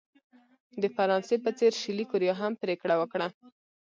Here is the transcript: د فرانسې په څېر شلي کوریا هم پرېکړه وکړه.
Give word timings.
د 0.81 0.83
فرانسې 0.95 1.35
په 1.45 1.49
څېر 1.57 1.71
شلي 1.81 2.05
کوریا 2.11 2.33
هم 2.41 2.53
پرېکړه 2.63 2.95
وکړه. 2.97 3.27